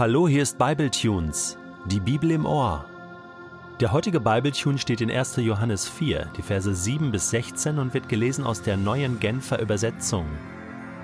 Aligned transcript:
Hallo, 0.00 0.26
hier 0.26 0.42
ist 0.42 0.56
Bibletunes, 0.56 1.58
die 1.84 2.00
Bibel 2.00 2.30
im 2.30 2.46
Ohr. 2.46 2.86
Der 3.80 3.92
heutige 3.92 4.18
Bibletune 4.18 4.78
steht 4.78 5.02
in 5.02 5.10
1. 5.10 5.36
Johannes 5.36 5.90
4, 5.90 6.30
die 6.38 6.42
Verse 6.42 6.74
7 6.74 7.12
bis 7.12 7.28
16 7.28 7.78
und 7.78 7.92
wird 7.92 8.08
gelesen 8.08 8.46
aus 8.46 8.62
der 8.62 8.78
neuen 8.78 9.20
Genfer 9.20 9.60
Übersetzung. 9.60 10.24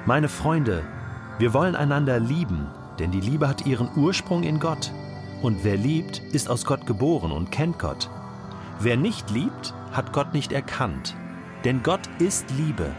Meine 0.06 0.30
Freunde, 0.30 0.82
wir 1.38 1.52
wollen 1.52 1.76
einander 1.76 2.18
lieben, 2.18 2.68
denn 2.98 3.10
die 3.10 3.20
Liebe 3.20 3.46
hat 3.48 3.66
ihren 3.66 3.90
Ursprung 3.96 4.44
in 4.44 4.60
Gott. 4.60 4.90
Und 5.42 5.62
wer 5.62 5.76
liebt, 5.76 6.22
ist 6.32 6.48
aus 6.48 6.64
Gott 6.64 6.86
geboren 6.86 7.32
und 7.32 7.52
kennt 7.52 7.78
Gott. 7.78 8.08
Wer 8.80 8.96
nicht 8.96 9.28
liebt, 9.28 9.74
hat 9.92 10.14
Gott 10.14 10.32
nicht 10.32 10.52
erkannt, 10.52 11.14
denn 11.66 11.82
Gott 11.82 12.08
ist 12.18 12.46
Liebe. 12.52 12.94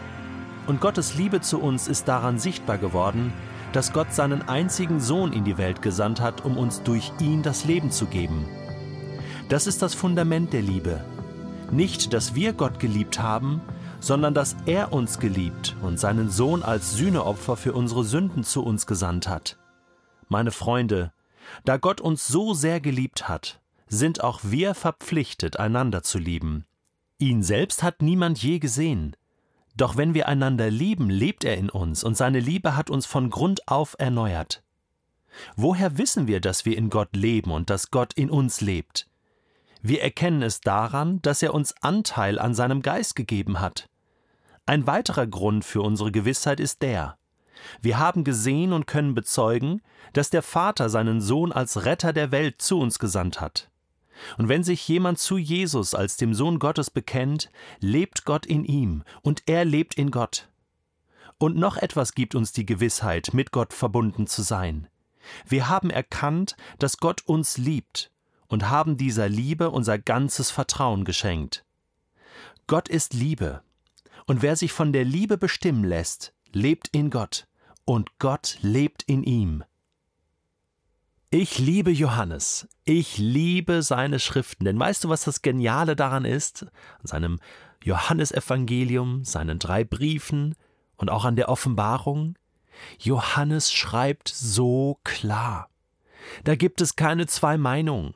Und 0.67 0.81
Gottes 0.81 1.15
Liebe 1.15 1.41
zu 1.41 1.59
uns 1.59 1.87
ist 1.87 2.07
daran 2.07 2.39
sichtbar 2.39 2.77
geworden, 2.77 3.33
dass 3.71 3.93
Gott 3.93 4.13
seinen 4.13 4.47
einzigen 4.49 4.99
Sohn 4.99 5.31
in 5.31 5.45
die 5.45 5.57
Welt 5.57 5.81
gesandt 5.81 6.19
hat, 6.19 6.43
um 6.43 6.57
uns 6.57 6.83
durch 6.83 7.11
ihn 7.19 7.41
das 7.41 7.63
Leben 7.65 7.89
zu 7.89 8.05
geben. 8.05 8.45
Das 9.49 9.65
ist 9.65 9.81
das 9.81 9.93
Fundament 9.93 10.51
der 10.51 10.61
Liebe. 10.61 11.03
Nicht, 11.71 12.13
dass 12.13 12.35
wir 12.35 12.51
Gott 12.53 12.79
geliebt 12.79 13.19
haben, 13.19 13.61
sondern 13.99 14.33
dass 14.33 14.57
er 14.65 14.93
uns 14.93 15.19
geliebt 15.19 15.75
und 15.81 15.99
seinen 15.99 16.29
Sohn 16.29 16.63
als 16.63 16.93
Sühneopfer 16.93 17.55
für 17.55 17.73
unsere 17.73 18.03
Sünden 18.03 18.43
zu 18.43 18.63
uns 18.63 18.85
gesandt 18.85 19.27
hat. 19.27 19.57
Meine 20.27 20.51
Freunde, 20.51 21.13
da 21.63 21.77
Gott 21.77 22.01
uns 22.01 22.27
so 22.27 22.53
sehr 22.53 22.81
geliebt 22.81 23.29
hat, 23.29 23.61
sind 23.87 24.21
auch 24.21 24.41
wir 24.43 24.75
verpflichtet, 24.75 25.57
einander 25.57 26.03
zu 26.03 26.19
lieben. 26.19 26.65
Ihn 27.19 27.41
selbst 27.41 27.83
hat 27.83 28.01
niemand 28.01 28.43
je 28.43 28.59
gesehen. 28.59 29.15
Doch 29.77 29.95
wenn 29.95 30.13
wir 30.13 30.27
einander 30.27 30.69
lieben, 30.71 31.09
lebt 31.09 31.43
er 31.43 31.55
in 31.55 31.69
uns 31.69 32.03
und 32.03 32.17
seine 32.17 32.39
Liebe 32.39 32.75
hat 32.75 32.89
uns 32.89 33.05
von 33.05 33.29
Grund 33.29 33.67
auf 33.67 33.95
erneuert. 33.99 34.63
Woher 35.55 35.99
wissen 35.99 36.25
wir, 36.25 36.41
dass 36.41 36.65
wir 36.65 36.75
in 36.75 36.89
Gott 36.89 37.15
leben 37.15 37.51
und 37.51 37.69
dass 37.69 37.91
Gott 37.91 38.13
in 38.13 38.31
uns 38.31 38.59
lebt? 38.59 39.07
Wir 39.83 40.01
erkennen 40.01 40.41
es 40.41 40.61
daran, 40.61 41.21
dass 41.21 41.43
er 41.43 41.53
uns 41.53 41.75
Anteil 41.81 42.39
an 42.39 42.55
seinem 42.55 42.81
Geist 42.81 43.15
gegeben 43.15 43.59
hat. 43.59 43.87
Ein 44.65 44.87
weiterer 44.87 45.27
Grund 45.27 45.63
für 45.63 45.81
unsere 45.81 46.11
Gewissheit 46.11 46.59
ist 46.59 46.81
der, 46.81 47.17
wir 47.81 47.99
haben 47.99 48.23
gesehen 48.23 48.73
und 48.73 48.87
können 48.87 49.13
bezeugen, 49.13 49.81
dass 50.13 50.29
der 50.29 50.43
Vater 50.43 50.89
seinen 50.89 51.21
Sohn 51.21 51.51
als 51.51 51.85
Retter 51.85 52.13
der 52.13 52.31
Welt 52.31 52.61
zu 52.61 52.79
uns 52.79 52.99
gesandt 52.99 53.41
hat. 53.41 53.69
Und 54.37 54.49
wenn 54.49 54.63
sich 54.63 54.87
jemand 54.87 55.19
zu 55.19 55.37
Jesus 55.37 55.93
als 55.93 56.17
dem 56.17 56.33
Sohn 56.33 56.59
Gottes 56.59 56.89
bekennt, 56.89 57.49
lebt 57.79 58.25
Gott 58.25 58.45
in 58.45 58.63
ihm 58.65 59.03
und 59.21 59.43
er 59.45 59.65
lebt 59.65 59.95
in 59.95 60.11
Gott. 60.11 60.49
Und 61.37 61.55
noch 61.55 61.77
etwas 61.77 62.13
gibt 62.13 62.33
uns 62.33 62.51
die 62.51 62.65
Gewissheit, 62.65 63.33
mit 63.33 63.51
Gott 63.51 63.73
verbunden 63.73 64.27
zu 64.27 64.41
sein. 64.41 64.87
Wir 65.47 65.69
haben 65.69 65.89
erkannt, 65.89 66.55
dass 66.79 66.97
Gott 66.97 67.21
uns 67.25 67.57
liebt 67.57 68.11
und 68.47 68.69
haben 68.69 68.97
dieser 68.97 69.29
Liebe 69.29 69.69
unser 69.69 69.99
ganzes 69.99 70.51
Vertrauen 70.51 71.03
geschenkt. 71.03 71.65
Gott 72.65 72.89
ist 72.89 73.13
Liebe, 73.13 73.61
und 74.25 74.41
wer 74.41 74.55
sich 74.55 74.73
von 74.73 74.91
der 74.93 75.05
Liebe 75.05 75.37
bestimmen 75.37 75.83
lässt, 75.83 76.33
lebt 76.51 76.89
in 76.89 77.09
Gott, 77.09 77.47
und 77.85 78.19
Gott 78.19 78.57
lebt 78.61 79.03
in 79.03 79.23
ihm. 79.23 79.63
Ich 81.29 81.59
liebe 81.59 81.91
Johannes. 81.91 82.69
Ich 82.85 83.17
liebe 83.17 83.81
seine 83.81 84.17
Schriften. 84.17 84.63
Denn 84.63 84.79
weißt 84.79 85.03
du, 85.03 85.09
was 85.09 85.25
das 85.25 85.41
Geniale 85.41 85.97
daran 85.97 86.23
ist? 86.23 86.63
An 87.01 87.05
seinem 87.05 87.39
Johannesevangelium, 87.83 89.25
seinen 89.25 89.59
drei 89.59 89.83
Briefen 89.83 90.55
und 90.95 91.09
auch 91.11 91.25
an 91.25 91.35
der 91.35 91.49
Offenbarung? 91.49 92.37
Johannes 92.97 93.73
schreibt 93.73 94.29
so 94.29 94.99
klar. 95.03 95.69
Da 96.45 96.55
gibt 96.55 96.79
es 96.79 96.95
keine 96.95 97.27
zwei 97.27 97.57
Meinungen. 97.57 98.13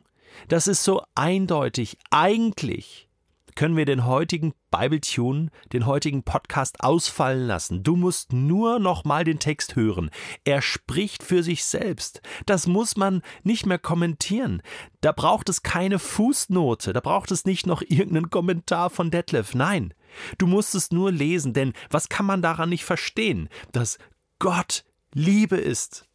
Das 0.47 0.67
ist 0.67 0.85
so 0.85 1.03
eindeutig. 1.13 1.97
Eigentlich 2.11 3.09
können 3.55 3.77
wir 3.77 3.85
den 3.85 4.05
heutigen 4.05 4.53
Bible-Tune, 4.71 5.49
den 5.73 5.85
heutigen 5.85 6.23
Podcast 6.23 6.81
ausfallen 6.83 7.47
lassen. 7.47 7.83
Du 7.83 7.95
musst 7.95 8.33
nur 8.33 8.79
noch 8.79 9.03
mal 9.03 9.23
den 9.23 9.39
Text 9.39 9.75
hören. 9.75 10.09
Er 10.43 10.61
spricht 10.61 11.23
für 11.23 11.43
sich 11.43 11.65
selbst. 11.65 12.21
Das 12.45 12.67
muss 12.67 12.95
man 12.97 13.21
nicht 13.43 13.65
mehr 13.65 13.79
kommentieren. 13.79 14.61
Da 15.01 15.11
braucht 15.11 15.49
es 15.49 15.63
keine 15.63 15.99
Fußnote, 15.99 16.93
da 16.93 16.99
braucht 16.99 17.31
es 17.31 17.45
nicht 17.45 17.67
noch 17.67 17.81
irgendeinen 17.81 18.29
Kommentar 18.29 18.89
von 18.89 19.11
Detlef. 19.11 19.55
Nein, 19.55 19.93
du 20.37 20.47
musst 20.47 20.75
es 20.75 20.91
nur 20.91 21.11
lesen, 21.11 21.53
denn 21.53 21.73
was 21.89 22.09
kann 22.09 22.25
man 22.25 22.41
daran 22.41 22.69
nicht 22.69 22.85
verstehen? 22.85 23.49
Dass 23.71 23.97
Gott 24.39 24.85
Liebe 25.13 25.57
ist. 25.57 26.07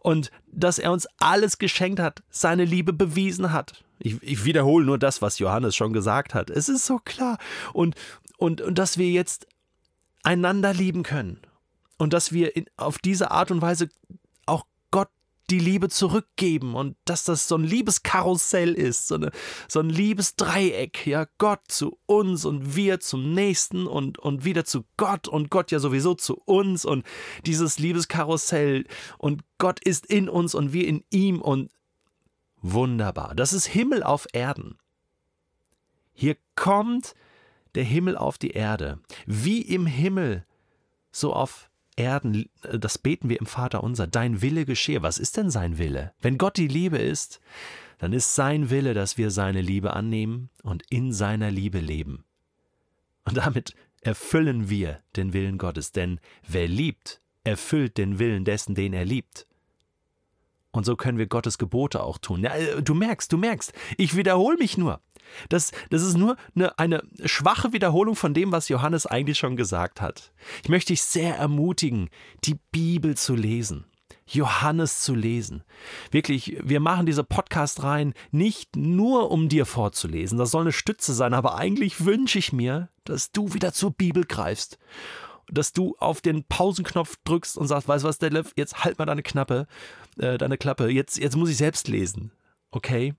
Und 0.00 0.30
dass 0.46 0.78
er 0.78 0.92
uns 0.92 1.06
alles 1.18 1.58
geschenkt 1.58 2.00
hat, 2.00 2.22
seine 2.30 2.64
Liebe 2.64 2.92
bewiesen 2.92 3.52
hat. 3.52 3.84
Ich, 3.98 4.22
ich 4.22 4.44
wiederhole 4.44 4.84
nur 4.84 4.98
das, 4.98 5.22
was 5.22 5.38
Johannes 5.38 5.74
schon 5.74 5.92
gesagt 5.92 6.34
hat. 6.34 6.50
Es 6.50 6.68
ist 6.68 6.84
so 6.84 6.98
klar. 6.98 7.38
Und, 7.72 7.94
und, 8.36 8.60
und 8.60 8.78
dass 8.78 8.98
wir 8.98 9.10
jetzt 9.10 9.46
einander 10.22 10.72
lieben 10.72 11.02
können. 11.02 11.40
Und 11.96 12.12
dass 12.12 12.32
wir 12.32 12.56
in, 12.56 12.66
auf 12.76 12.98
diese 12.98 13.30
Art 13.30 13.50
und 13.50 13.62
Weise 13.62 13.88
die 15.50 15.58
Liebe 15.58 15.88
zurückgeben 15.88 16.74
und 16.74 16.96
dass 17.04 17.24
das 17.24 17.48
so 17.48 17.56
ein 17.56 17.64
Liebeskarussell 17.64 18.72
ist, 18.72 19.08
so, 19.08 19.16
eine, 19.16 19.30
so 19.68 19.80
ein 19.80 19.90
Liebesdreieck, 19.90 21.06
ja, 21.06 21.26
Gott 21.38 21.60
zu 21.68 21.98
uns 22.06 22.44
und 22.44 22.76
wir 22.76 23.00
zum 23.00 23.34
Nächsten 23.34 23.86
und, 23.86 24.18
und 24.18 24.44
wieder 24.44 24.64
zu 24.64 24.84
Gott 24.96 25.28
und 25.28 25.50
Gott 25.50 25.70
ja 25.70 25.78
sowieso 25.78 26.14
zu 26.14 26.40
uns 26.44 26.84
und 26.84 27.04
dieses 27.44 27.78
Liebeskarussell 27.78 28.86
und 29.18 29.42
Gott 29.58 29.80
ist 29.84 30.06
in 30.06 30.28
uns 30.28 30.54
und 30.54 30.72
wir 30.72 30.86
in 30.86 31.04
ihm 31.10 31.42
und 31.42 31.70
wunderbar. 32.62 33.34
Das 33.34 33.52
ist 33.52 33.66
Himmel 33.66 34.02
auf 34.02 34.26
Erden. 34.32 34.78
Hier 36.14 36.36
kommt 36.54 37.14
der 37.74 37.84
Himmel 37.84 38.16
auf 38.16 38.38
die 38.38 38.52
Erde. 38.52 39.00
Wie 39.26 39.60
im 39.60 39.86
Himmel, 39.86 40.46
so 41.10 41.32
auf 41.32 41.68
Erden, 41.96 42.48
das 42.60 42.98
beten 42.98 43.28
wir 43.28 43.38
im 43.38 43.46
Vater 43.46 43.84
unser. 43.84 44.06
Dein 44.06 44.42
Wille 44.42 44.64
geschehe. 44.64 45.02
Was 45.02 45.18
ist 45.18 45.36
denn 45.36 45.50
sein 45.50 45.78
Wille? 45.78 46.12
Wenn 46.20 46.38
Gott 46.38 46.56
die 46.56 46.68
Liebe 46.68 46.98
ist, 46.98 47.40
dann 47.98 48.12
ist 48.12 48.34
sein 48.34 48.70
Wille, 48.70 48.94
dass 48.94 49.16
wir 49.16 49.30
seine 49.30 49.60
Liebe 49.60 49.94
annehmen 49.94 50.50
und 50.62 50.82
in 50.90 51.12
seiner 51.12 51.50
Liebe 51.50 51.78
leben. 51.78 52.24
Und 53.24 53.36
damit 53.36 53.74
erfüllen 54.00 54.68
wir 54.68 55.00
den 55.16 55.32
Willen 55.32 55.58
Gottes, 55.58 55.92
denn 55.92 56.20
wer 56.46 56.68
liebt, 56.68 57.22
erfüllt 57.44 57.96
den 57.96 58.18
Willen 58.18 58.44
dessen, 58.44 58.74
den 58.74 58.92
er 58.92 59.04
liebt. 59.04 59.46
Und 60.74 60.84
so 60.84 60.96
können 60.96 61.18
wir 61.18 61.26
Gottes 61.26 61.56
Gebote 61.56 62.02
auch 62.02 62.18
tun. 62.18 62.42
Ja, 62.42 62.54
äh, 62.54 62.82
du 62.82 62.94
merkst, 62.94 63.32
du 63.32 63.38
merkst, 63.38 63.72
ich 63.96 64.16
wiederhole 64.16 64.56
mich 64.56 64.76
nur. 64.76 65.00
Das, 65.48 65.70
das 65.90 66.02
ist 66.02 66.16
nur 66.16 66.36
eine, 66.54 66.78
eine 66.78 67.02
schwache 67.24 67.72
Wiederholung 67.72 68.16
von 68.16 68.34
dem, 68.34 68.50
was 68.50 68.68
Johannes 68.68 69.06
eigentlich 69.06 69.38
schon 69.38 69.56
gesagt 69.56 70.00
hat. 70.00 70.32
Ich 70.64 70.68
möchte 70.68 70.92
dich 70.92 71.02
sehr 71.02 71.36
ermutigen, 71.36 72.10
die 72.44 72.56
Bibel 72.72 73.16
zu 73.16 73.36
lesen. 73.36 73.86
Johannes 74.26 75.02
zu 75.02 75.14
lesen. 75.14 75.62
Wirklich, 76.10 76.58
wir 76.64 76.80
machen 76.80 77.06
diese 77.06 77.24
Podcast 77.24 77.84
rein 77.84 78.12
nicht 78.32 78.74
nur, 78.74 79.30
um 79.30 79.48
dir 79.48 79.66
vorzulesen, 79.66 80.38
das 80.38 80.50
soll 80.50 80.62
eine 80.62 80.72
Stütze 80.72 81.12
sein, 81.12 81.34
aber 81.34 81.56
eigentlich 81.56 82.04
wünsche 82.04 82.38
ich 82.38 82.52
mir, 82.52 82.88
dass 83.04 83.30
du 83.32 83.54
wieder 83.54 83.72
zur 83.72 83.92
Bibel 83.92 84.24
greifst 84.24 84.78
dass 85.50 85.72
du 85.72 85.96
auf 85.98 86.20
den 86.20 86.44
Pausenknopf 86.44 87.16
drückst 87.24 87.56
und 87.56 87.66
sagst, 87.66 87.88
weißt 87.88 88.04
du 88.04 88.08
was, 88.08 88.18
Detlef, 88.18 88.52
jetzt 88.56 88.84
halt 88.84 88.98
mal 88.98 89.06
deine 89.06 89.22
Knappe, 89.22 89.66
äh, 90.18 90.38
deine 90.38 90.58
Klappe, 90.58 90.88
jetzt, 90.88 91.18
jetzt 91.18 91.36
muss 91.36 91.50
ich 91.50 91.56
selbst 91.56 91.88
lesen. 91.88 92.32
Okay? 92.70 93.14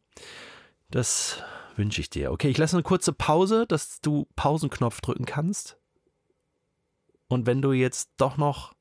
Das 0.91 1.41
wünsche 1.75 2.01
ich 2.01 2.09
dir. 2.09 2.31
Okay, 2.31 2.49
ich 2.49 2.57
lasse 2.57 2.75
eine 2.75 2.83
kurze 2.83 3.13
Pause, 3.13 3.65
dass 3.67 3.99
du 4.01 4.27
Pausenknopf 4.35 5.01
drücken 5.01 5.25
kannst. 5.25 5.77
Und 7.27 7.45
wenn 7.45 7.61
du 7.61 7.71
jetzt 7.71 8.11
doch 8.17 8.37
noch 8.37 8.73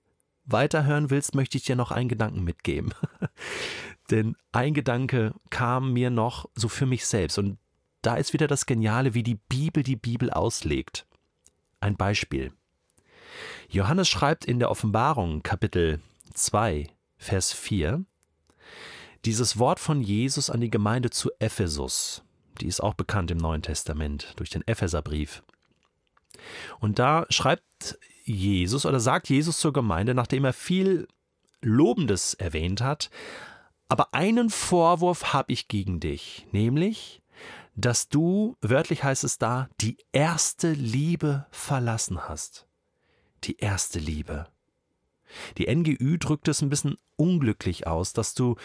weiterhören 0.45 1.11
willst, 1.11 1.35
möchte 1.35 1.57
ich 1.57 1.65
dir 1.65 1.77
noch 1.77 1.91
einen 1.91 2.09
Gedanken 2.09 2.45
mitgeben. 2.45 2.93
Denn 4.11 4.37
ein 4.53 4.75
Gedanke 4.75 5.35
kam 5.51 5.93
mir 5.93 6.11
noch 6.11 6.49
so 6.55 6.69
für 6.69 6.87
mich 6.87 7.07
selbst. 7.07 7.39
Und 7.39 7.59
da 8.03 8.17
ist 8.17 8.33
wieder 8.35 8.47
das 8.47 8.67
Geniale, 8.67 9.15
wie 9.15 9.23
die 9.23 9.37
Bibel 9.37 9.83
die 9.83 9.97
Bibel 9.97 10.31
auslegt. 10.31 11.07
Ein 11.81 11.97
Beispiel. 11.97 12.53
Johannes 13.69 14.09
schreibt 14.09 14.45
in 14.45 14.59
der 14.59 14.71
Offenbarung 14.71 15.43
Kapitel 15.43 16.01
2, 16.35 16.89
Vers 17.17 17.53
4, 17.53 18.05
dieses 19.25 19.59
Wort 19.59 19.81
von 19.81 20.03
Jesus 20.03 20.51
an 20.51 20.61
die 20.61 20.71
Gemeinde 20.71 21.11
zu 21.11 21.31
Ephesus, 21.39 22.23
die 22.61 22.67
ist 22.67 22.83
auch 22.83 22.95
bekannt 22.95 23.31
im 23.31 23.39
Neuen 23.39 23.63
Testament 23.63 24.35
durch 24.37 24.51
den 24.51 24.67
Epheserbrief. 24.67 25.43
Und 26.79 26.99
da 26.99 27.27
schreibt 27.31 27.99
Jesus 28.25 28.85
oder 28.85 29.01
sagt 29.01 29.29
Jesus 29.29 29.59
zur 29.59 29.73
Gemeinde, 29.73 30.15
nachdem 30.15 30.45
er 30.45 30.53
viel 30.53 31.09
Lobendes 31.63 32.35
erwähnt 32.35 32.83
hat, 32.83 33.11
aber 33.89 34.13
einen 34.13 34.51
Vorwurf 34.51 35.33
habe 35.33 35.53
ich 35.53 35.69
gegen 35.69 36.01
dich, 36.01 36.47
nämlich, 36.53 37.23
dass 37.77 38.09
du, 38.09 38.57
wörtlich 38.61 39.05
heißt 39.05 39.25
es 39.25 39.39
da, 39.39 39.69
die 39.81 39.97
erste 40.13 40.73
Liebe 40.73 41.47
verlassen 41.51 42.29
hast 42.29 42.67
die 43.47 43.59
erste 43.59 43.99
Liebe. 43.99 44.47
Die 45.59 45.75
NGÜ 45.75 46.19
drückt 46.19 46.49
es 46.49 46.63
ein 46.63 46.71
bisschen 46.71 46.97
unglücklich 47.17 47.87
aus, 47.87 48.13
dass 48.13 48.35
du 48.35 48.57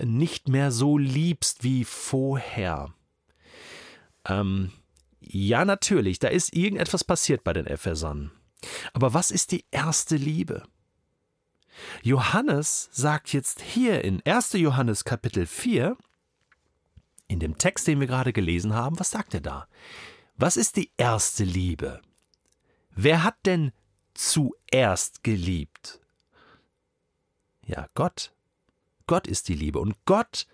nicht 0.00 0.48
mehr 0.48 0.70
so 0.70 0.98
liebst 0.98 1.64
wie 1.64 1.84
vorher. 1.84 2.94
Ähm, 4.26 4.72
ja, 5.20 5.64
natürlich, 5.64 6.18
da 6.18 6.28
ist 6.28 6.54
irgendetwas 6.54 7.04
passiert 7.04 7.44
bei 7.44 7.52
den 7.52 7.66
Ephesern. 7.66 8.30
Aber 8.92 9.14
was 9.14 9.30
ist 9.30 9.52
die 9.52 9.64
erste 9.70 10.16
Liebe? 10.16 10.62
Johannes 12.02 12.88
sagt 12.92 13.32
jetzt 13.32 13.60
hier 13.60 14.04
in 14.04 14.22
1. 14.24 14.52
Johannes 14.54 15.04
Kapitel 15.04 15.46
4, 15.46 15.96
in 17.28 17.40
dem 17.40 17.56
Text, 17.56 17.86
den 17.86 17.98
wir 17.98 18.06
gerade 18.06 18.32
gelesen 18.32 18.74
haben, 18.74 18.98
was 19.00 19.10
sagt 19.10 19.34
er 19.34 19.40
da? 19.40 19.66
Was 20.36 20.56
ist 20.56 20.76
die 20.76 20.90
erste 20.96 21.44
Liebe? 21.44 22.02
Wer 22.94 23.24
hat 23.24 23.36
denn 23.46 23.72
zuerst 24.22 25.24
geliebt? 25.24 26.00
Ja, 27.66 27.86
Gott. 27.94 28.32
Gott 29.06 29.26
ist 29.26 29.48
die 29.48 29.54
Liebe 29.54 29.80
und 29.80 29.96
Gott 30.04 30.46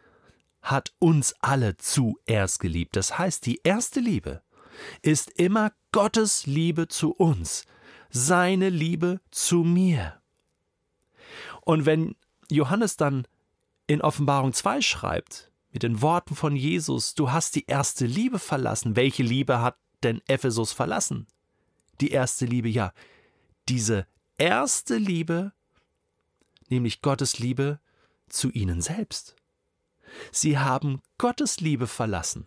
hat 0.63 0.95
uns 0.99 1.35
alle 1.41 1.77
zuerst 1.77 2.61
geliebt. 2.61 2.97
Das 2.97 3.19
heißt, 3.19 3.45
die 3.47 3.61
erste 3.63 4.01
Liebe 4.01 4.43
ist 5.03 5.31
immer 5.31 5.73
Gottes 5.93 6.47
Liebe 6.47 6.89
zu 6.89 7.13
uns, 7.13 7.65
seine 8.11 8.71
Liebe 8.71 9.21
zu 9.31 9.59
mir. 9.59 10.21
Und 11.61 11.85
wenn 11.85 12.17
Johannes 12.51 12.97
dann 12.97 13.27
in 13.87 14.01
Offenbarung 14.01 14.55
2 14.55 14.81
schreibt, 14.81 15.53
mit 15.71 15.83
den 15.83 16.01
Worten 16.01 16.35
von 16.35 16.57
Jesus, 16.57 17.15
du 17.15 17.31
hast 17.31 17.55
die 17.55 17.67
erste 17.67 18.07
Liebe 18.07 18.39
verlassen, 18.39 18.97
welche 18.97 19.23
Liebe 19.23 19.61
hat 19.61 19.77
denn 20.03 20.23
Ephesus 20.27 20.73
verlassen? 20.73 21.27
Die 22.01 22.11
erste 22.11 22.47
Liebe, 22.47 22.69
ja, 22.69 22.93
diese 23.69 24.07
erste 24.37 24.97
Liebe, 24.97 25.53
nämlich 26.69 27.03
Gottes 27.03 27.39
Liebe 27.39 27.81
zu 28.29 28.51
ihnen 28.51 28.81
selbst. 28.81 29.37
Sie 30.33 30.59
haben 30.59 31.03
Gottes 31.19 31.61
Liebe 31.61 31.87
verlassen. 31.87 32.47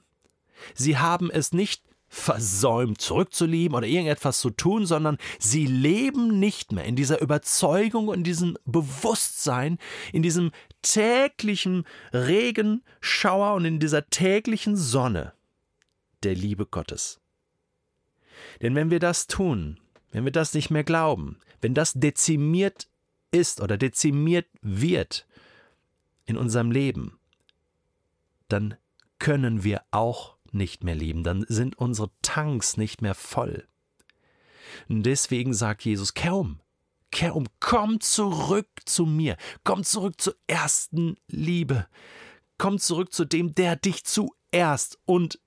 Sie 0.73 0.97
haben 0.97 1.29
es 1.29 1.53
nicht 1.53 1.83
versäumt 2.07 2.99
zurückzulieben 2.99 3.75
oder 3.75 3.87
irgendetwas 3.87 4.41
zu 4.41 4.49
tun, 4.49 4.85
sondern 4.85 5.17
sie 5.39 5.65
leben 5.65 6.39
nicht 6.39 6.73
mehr 6.73 6.83
in 6.83 6.97
dieser 6.97 7.21
Überzeugung 7.21 8.09
und 8.09 8.25
diesem 8.25 8.57
Bewusstsein, 8.65 9.77
in 10.11 10.21
diesem 10.21 10.51
täglichen 10.81 11.85
Regenschauer 12.11 13.53
und 13.53 13.63
in 13.63 13.79
dieser 13.79 14.09
täglichen 14.09 14.75
Sonne 14.75 15.33
der 16.23 16.35
Liebe 16.35 16.65
Gottes. 16.65 17.21
Denn 18.61 18.75
wenn 18.75 18.91
wir 18.91 18.99
das 18.99 19.27
tun, 19.27 19.79
wenn 20.11 20.25
wir 20.25 20.31
das 20.31 20.53
nicht 20.53 20.69
mehr 20.69 20.83
glauben, 20.83 21.37
wenn 21.61 21.73
das 21.73 21.93
dezimiert 21.93 22.87
ist 23.31 23.61
oder 23.61 23.77
dezimiert 23.77 24.47
wird 24.61 25.25
in 26.25 26.37
unserem 26.37 26.71
Leben, 26.71 27.17
dann 28.47 28.75
können 29.19 29.63
wir 29.63 29.83
auch 29.91 30.35
nicht 30.51 30.83
mehr 30.83 30.95
lieben, 30.95 31.23
dann 31.23 31.45
sind 31.47 31.77
unsere 31.77 32.11
Tanks 32.21 32.77
nicht 32.77 33.01
mehr 33.01 33.15
voll. 33.15 33.67
Und 34.89 35.03
deswegen 35.03 35.53
sagt 35.53 35.85
Jesus, 35.85 36.13
kehr 36.13 36.35
um, 36.35 36.59
kehr 37.11 37.35
um, 37.35 37.45
komm 37.59 37.99
zurück 38.01 38.67
zu 38.85 39.05
mir, 39.05 39.37
komm 39.63 39.83
zurück 39.83 40.19
zur 40.19 40.35
ersten 40.47 41.15
Liebe, 41.27 41.87
komm 42.57 42.79
zurück 42.79 43.13
zu 43.13 43.25
dem, 43.25 43.55
der 43.55 43.75
dich 43.75 44.03
zuerst 44.03 44.99
und 45.05 45.39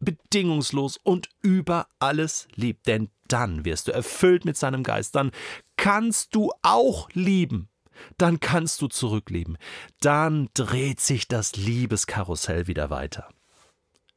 bedingungslos 0.00 0.96
und 0.96 1.28
über 1.42 1.88
alles 1.98 2.48
liebt, 2.54 2.86
denn 2.86 3.10
dann 3.28 3.64
wirst 3.64 3.88
du 3.88 3.92
erfüllt 3.92 4.44
mit 4.44 4.56
seinem 4.56 4.82
Geist, 4.82 5.14
dann 5.14 5.30
kannst 5.76 6.34
du 6.34 6.50
auch 6.62 7.08
lieben, 7.12 7.68
dann 8.16 8.40
kannst 8.40 8.80
du 8.80 8.88
zurücklieben, 8.88 9.58
dann 10.00 10.48
dreht 10.54 11.00
sich 11.00 11.28
das 11.28 11.56
Liebeskarussell 11.56 12.66
wieder 12.66 12.90
weiter. 12.90 13.28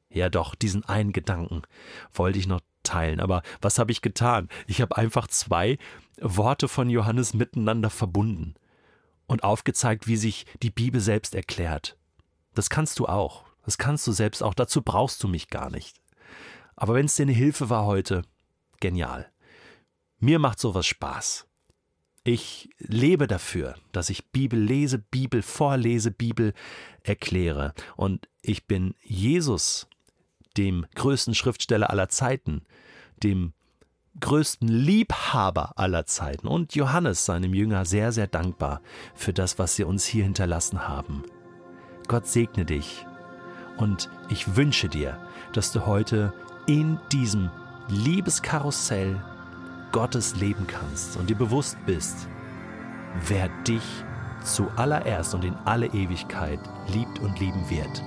Ja 0.09 0.29
doch, 0.29 0.55
diesen 0.55 0.83
einen 0.85 1.13
Gedanken 1.13 1.61
wollte 2.13 2.37
ich 2.37 2.47
noch 2.47 2.61
teilen. 2.83 3.19
Aber 3.19 3.41
was 3.61 3.79
habe 3.79 3.91
ich 3.91 4.01
getan? 4.01 4.49
Ich 4.67 4.81
habe 4.81 4.97
einfach 4.97 5.27
zwei 5.27 5.77
Worte 6.19 6.67
von 6.67 6.89
Johannes 6.89 7.33
miteinander 7.33 7.89
verbunden 7.89 8.55
und 9.27 9.43
aufgezeigt, 9.43 10.07
wie 10.07 10.17
sich 10.17 10.45
die 10.61 10.71
Bibel 10.71 10.99
selbst 10.99 11.35
erklärt. 11.35 11.97
Das 12.53 12.69
kannst 12.69 12.99
du 12.99 13.05
auch. 13.07 13.45
Das 13.71 13.77
kannst 13.77 14.05
du 14.05 14.11
selbst 14.11 14.43
auch. 14.43 14.53
Dazu 14.53 14.81
brauchst 14.81 15.23
du 15.23 15.29
mich 15.29 15.47
gar 15.47 15.69
nicht. 15.69 16.01
Aber 16.75 16.93
wenn 16.93 17.05
es 17.05 17.15
dir 17.15 17.23
eine 17.23 17.31
Hilfe 17.31 17.69
war 17.69 17.85
heute, 17.85 18.23
genial. 18.81 19.31
Mir 20.19 20.39
macht 20.39 20.59
sowas 20.59 20.85
Spaß. 20.85 21.47
Ich 22.25 22.69
lebe 22.79 23.27
dafür, 23.27 23.75
dass 23.93 24.09
ich 24.09 24.29
Bibel 24.31 24.59
lese, 24.59 24.97
Bibel 24.97 25.41
vorlese, 25.41 26.11
Bibel 26.11 26.53
erkläre. 27.03 27.73
Und 27.95 28.27
ich 28.41 28.67
bin 28.67 28.93
Jesus 29.03 29.87
dem 30.57 30.85
größten 30.95 31.33
Schriftsteller 31.33 31.91
aller 31.91 32.09
Zeiten, 32.09 32.63
dem 33.23 33.53
größten 34.19 34.67
Liebhaber 34.67 35.79
aller 35.79 36.05
Zeiten 36.05 36.45
und 36.45 36.75
Johannes, 36.75 37.23
seinem 37.23 37.53
Jünger, 37.53 37.85
sehr, 37.85 38.11
sehr 38.11 38.27
dankbar 38.27 38.81
für 39.15 39.31
das, 39.31 39.59
was 39.59 39.77
sie 39.77 39.85
uns 39.85 40.03
hier 40.03 40.25
hinterlassen 40.25 40.89
haben. 40.89 41.23
Gott 42.09 42.27
segne 42.27 42.65
dich 42.65 43.05
und 43.81 44.09
ich 44.29 44.55
wünsche 44.55 44.87
dir, 44.87 45.17
dass 45.53 45.71
du 45.71 45.85
heute 45.85 46.31
in 46.67 46.99
diesem 47.11 47.49
Liebeskarussell 47.89 49.19
Gottes 49.91 50.35
leben 50.35 50.67
kannst 50.67 51.17
und 51.17 51.29
dir 51.29 51.35
bewusst 51.35 51.77
bist, 51.85 52.27
wer 53.27 53.49
dich 53.67 53.83
zuallererst 54.43 55.33
und 55.33 55.43
in 55.43 55.55
alle 55.65 55.87
Ewigkeit 55.87 56.59
liebt 56.87 57.19
und 57.19 57.39
lieben 57.39 57.69
wird. 57.69 58.01